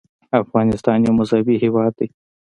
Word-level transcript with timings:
افغانستان 0.41 0.97
یو 1.05 1.13
مذهبي 1.19 1.55
هېواد 1.63 1.91
دی. 1.99 2.07